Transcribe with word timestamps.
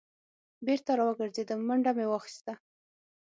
بېرته 0.65 0.91
را 0.97 1.03
وګرځېدم 1.07 1.59
منډه 1.67 1.91
مې 1.97 2.05
واخیسته. 2.07 2.53